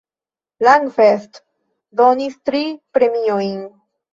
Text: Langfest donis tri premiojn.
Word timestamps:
Langfest 0.67 1.37
donis 2.01 2.41
tri 2.51 2.65
premiojn. 2.99 3.57